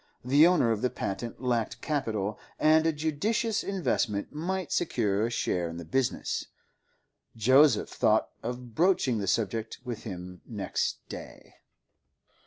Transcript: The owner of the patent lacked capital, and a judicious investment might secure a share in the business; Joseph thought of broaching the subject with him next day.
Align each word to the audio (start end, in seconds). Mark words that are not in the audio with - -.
The 0.25 0.47
owner 0.47 0.71
of 0.71 0.81
the 0.81 0.89
patent 0.89 1.43
lacked 1.43 1.79
capital, 1.79 2.39
and 2.57 2.87
a 2.87 2.91
judicious 2.91 3.63
investment 3.63 4.33
might 4.33 4.71
secure 4.71 5.23
a 5.23 5.29
share 5.29 5.69
in 5.69 5.77
the 5.77 5.85
business; 5.85 6.47
Joseph 7.37 7.89
thought 7.89 8.29
of 8.41 8.73
broaching 8.73 9.19
the 9.19 9.27
subject 9.27 9.77
with 9.85 10.01
him 10.01 10.41
next 10.47 11.07
day. 11.07 11.53